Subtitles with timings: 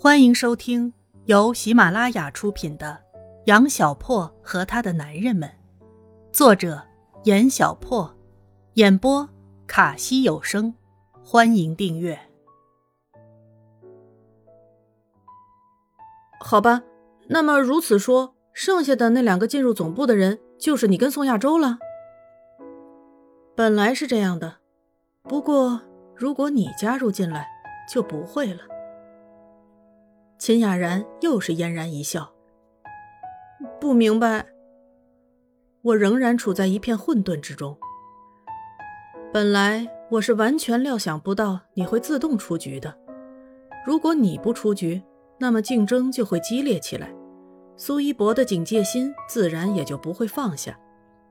[0.00, 0.92] 欢迎收听
[1.24, 2.96] 由喜马拉雅出品的
[3.46, 5.48] 《杨小破和他的男人们》，
[6.32, 6.80] 作者
[7.24, 8.08] 严小破，
[8.74, 9.28] 演播
[9.66, 10.72] 卡西有声。
[11.24, 12.16] 欢迎订阅。
[16.38, 16.84] 好吧，
[17.26, 21.76] 那么如此说，剩下的那两个进入总部的人就是你跟宋亚洲了。
[23.56, 24.58] 本来是这样的，
[25.24, 25.80] 不过
[26.14, 27.48] 如果你加入进来，
[27.92, 28.60] 就不会了。
[30.38, 32.32] 秦雅然又是嫣然一笑，
[33.80, 34.46] 不明白。
[35.82, 37.76] 我仍然处在一片混沌之中。
[39.32, 42.96] 本来我是完全料想不到你会自动出局的。
[43.84, 45.02] 如果你不出局，
[45.40, 47.12] 那么竞争就会激烈起来，
[47.76, 50.78] 苏一博的警戒心自然也就不会放下，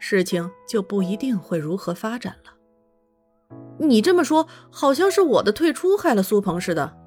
[0.00, 3.56] 事情就不一定会如何发展了。
[3.78, 6.97] 你这么说，好像是我的退出害了苏鹏似的。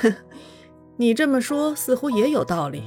[0.00, 0.14] 哼，
[0.96, 2.84] 你这么说似乎也有道理。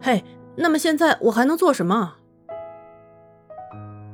[0.00, 0.22] 嘿，
[0.56, 2.14] 那么现在我还能做什么？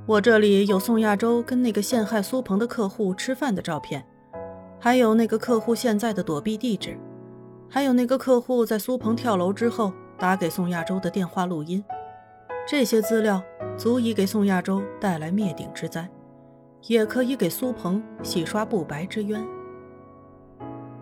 [0.06, 4.04] 我这里有宋亚洲跟那个陷害苏鹏的客户吃饭的照片，
[4.78, 6.98] 还有那个客户现在的躲避地址，
[7.70, 11.82] 还有那个客户在苏鹏跳楼之后打给宋亚洲的电话录音。
[12.66, 13.42] 这些资料
[13.76, 16.08] 足以给宋亚洲带来灭顶之灾，
[16.86, 19.42] 也可以给苏鹏洗刷不白之冤。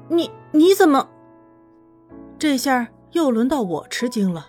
[0.08, 1.08] 你你怎么？
[2.38, 4.48] 这下又轮到我吃惊了。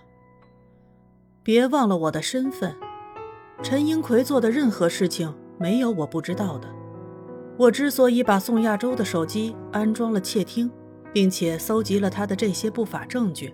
[1.43, 2.75] 别忘了我的身份，
[3.61, 6.67] 陈英奎做的任何事情没有我不知道的。
[7.57, 10.71] 我之所以把宋亚洲的手机安装了窃听，
[11.13, 13.53] 并且搜集了他的这些不法证据，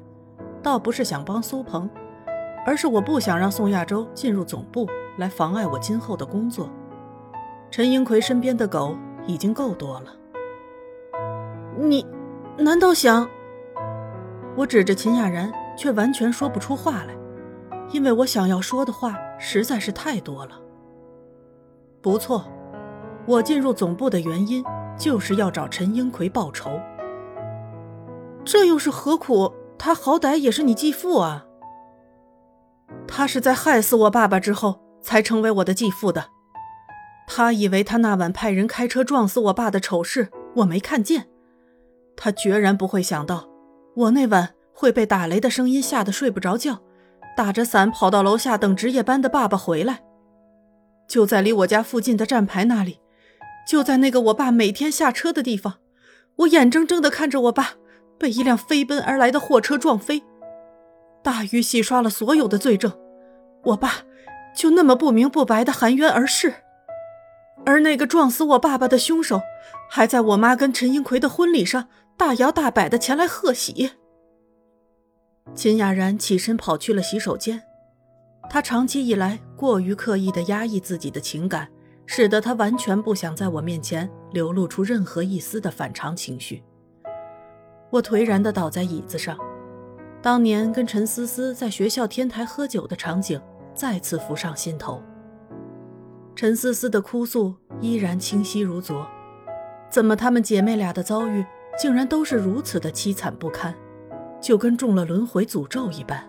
[0.64, 1.90] 倒不是想帮苏鹏，
[2.66, 6.70] 而是我不想让宋亚洲进入总部来妨碍我今后的工作。
[7.70, 8.96] 陈英奎身边的狗
[9.28, 10.16] 已经够多了。
[11.78, 12.06] 你
[12.58, 13.30] 难道想？
[14.58, 17.16] 我指着秦雅然，却完全说不出话来，
[17.92, 20.60] 因为我想要说的话实在是太多了。
[22.02, 22.46] 不错，
[23.26, 24.64] 我进入总部的原因
[24.98, 26.80] 就是要找陈英奎报仇。
[28.44, 29.54] 这又是何苦？
[29.78, 31.46] 他好歹也是你继父啊！
[33.08, 36.26] 他是在害死我爸爸之后才成为我的继父的。
[37.26, 41.29] 他以为他那晚派人开车撞死我爸的丑事我没看见。
[42.22, 43.48] 他决然不会想到，
[43.96, 46.82] 我那晚会被打雷的声音吓得睡不着觉，
[47.38, 50.02] 打着伞跑到楼下等值夜班的爸爸回来。
[51.08, 53.00] 就在离我家附近的站牌那里，
[53.66, 55.76] 就在那个我爸每天下车的地方，
[56.36, 57.76] 我眼睁睁地看着我爸
[58.20, 60.22] 被一辆飞奔而来的货车撞飞。
[61.24, 62.92] 大雨洗刷了所有的罪证，
[63.64, 63.94] 我爸
[64.54, 66.54] 就那么不明不白地含冤而逝。
[67.66, 69.42] 而那个撞死我爸爸的凶手，
[69.90, 71.88] 还在我妈跟陈英奎的婚礼上。
[72.18, 73.92] 大摇大摆的前来贺喜。
[75.56, 77.64] 秦雅然起身跑去了洗手间。
[78.50, 81.70] 她长期以来过于刻意的压抑自己的情感，
[82.06, 86.62] 使得她完全不想在我面前流露出任何一丝的反常情绪。
[87.90, 89.38] 我颓然的倒在椅子上，
[90.22, 93.42] 当年跟陈思思在学校天台喝酒的场景
[93.74, 95.02] 再次浮上心头。
[96.40, 99.06] 陈思思的哭诉依然清晰如昨，
[99.90, 101.46] 怎么她们姐妹俩的遭遇？
[101.78, 103.76] 竟然都是如此的凄惨不堪，
[104.40, 106.24] 就跟中了轮回诅咒一般。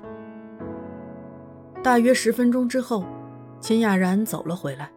[1.80, 3.04] 大约十分钟之后，
[3.60, 4.90] 秦雅然走了回来，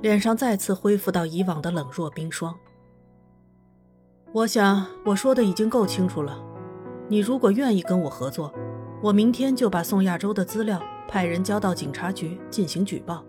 [0.00, 2.52] 脸上再次恢复到以往的冷若冰霜。
[4.32, 6.36] 我想我说的已经够清楚了，
[7.06, 8.52] 你如果愿意跟我合作，
[9.00, 13.24] 我明天就把宋亚洲的资料派人交到警察局进行举报，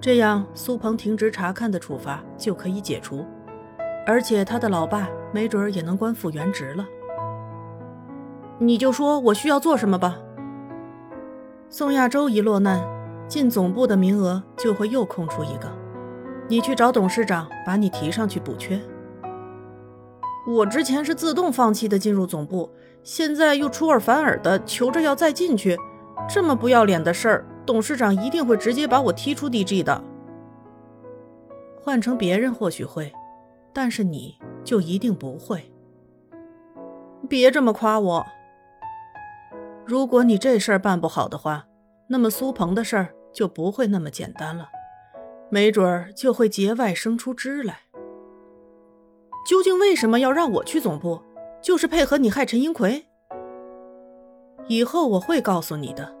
[0.00, 3.24] 这样苏鹏停职查看的处罚就可以解除。
[4.06, 6.86] 而且他的老爸没准儿也能官复原职了。
[8.58, 10.16] 你就说我需要做什么吧。
[11.68, 12.80] 宋亚洲一落难，
[13.26, 15.68] 进总部的名额就会又空出一个，
[16.48, 18.80] 你去找董事长把你提上去补缺。
[20.46, 22.70] 我之前是自动放弃的进入总部，
[23.02, 25.76] 现在又出尔反尔的求着要再进去，
[26.28, 30.02] 这么不要脸的事儿，董事长一定会直接把我踢出 DG 的。
[31.82, 33.12] 换成别人或许会。
[33.72, 34.34] 但是你
[34.64, 35.70] 就一定不会。
[37.28, 38.26] 别这么夸我。
[39.84, 41.66] 如果你这事儿办不好的话，
[42.08, 44.70] 那么苏鹏的事儿就不会那么简单了，
[45.50, 47.80] 没准儿就会节外生出枝来。
[49.46, 51.20] 究竟为什么要让我去总部？
[51.60, 53.04] 就是配合你害陈英奎？
[54.68, 56.16] 以后我会告诉你的，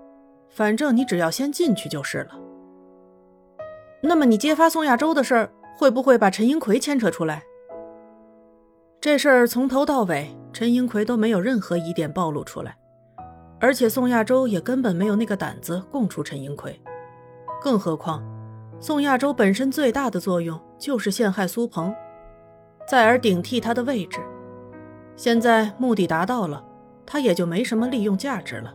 [0.56, 2.30] 反正你只要先进去就是了。
[4.00, 5.50] 那么你揭发宋亚洲的事儿？
[5.76, 7.42] 会不会把陈英奎牵扯出来？
[8.98, 12.74] 这事儿从头到尾，陈英奎都没有任何疑点暴露出来，
[13.60, 16.80] 而且宋亚洲也根本没有那个胆子供出陈英奎。
[17.60, 18.24] 更何况，
[18.80, 21.94] 宋亚洲本身最大的作用就是陷害苏鹏，
[22.88, 24.20] 再而顶替他的位置。
[25.16, 26.64] 现在目的达到了，
[27.04, 28.72] 他也就没什么利用价值了。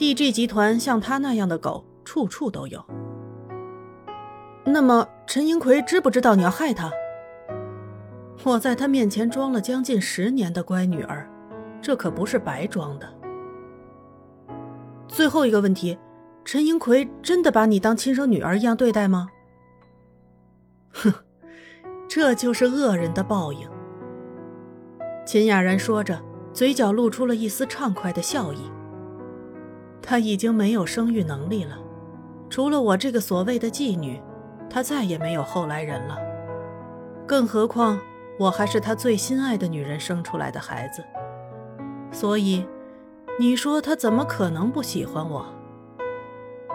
[0.00, 2.82] DG 集团像他那样的狗，处处都有。
[4.64, 6.90] 那么，陈英奎知不知道你要害他？
[8.44, 11.28] 我在他面前装了将近十年的乖女儿，
[11.82, 13.06] 这可不是白装的。
[15.06, 15.98] 最后一个问题，
[16.46, 19.28] 陈英奎真的把你当亲生女儿一样对待吗？
[20.92, 21.12] 哼，
[22.08, 23.68] 这就是恶人的报应。
[25.26, 26.18] 秦雅然说着，
[26.54, 28.60] 嘴角露出了一丝畅快的笑意。
[30.10, 31.78] 他已经没有生育能力了，
[32.48, 34.20] 除了我这个所谓的妓女，
[34.68, 36.18] 他再也没有后来人了。
[37.28, 37.96] 更何况，
[38.36, 41.04] 我还是他最心爱的女人生出来的孩子，
[42.10, 42.66] 所以，
[43.38, 45.46] 你说他怎么可能不喜欢我？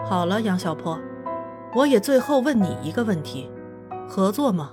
[0.06, 0.98] 好了，杨小坡，
[1.74, 3.50] 我也最后问你一个问题：
[4.08, 4.72] 合作吗？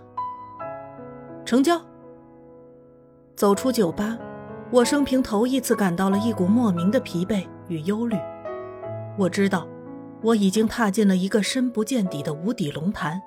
[1.43, 1.81] 成交。
[3.35, 4.17] 走出酒吧，
[4.71, 8.17] 我生平头一次感到了一股莫名的疲惫与忧虑。
[9.17, 9.67] 我知道，
[10.21, 13.21] 我已经踏进了一个深不见底的无底龙潭，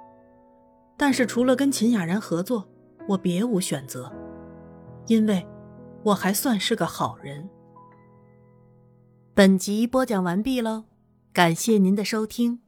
[0.96, 2.68] 但是除了跟秦雅然合作，
[3.08, 4.12] 我别无选择，
[5.06, 5.46] 因为
[6.02, 7.48] 我还算是个好人。
[9.32, 10.84] 本集播讲完毕喽，
[11.32, 12.65] 感谢您的收听。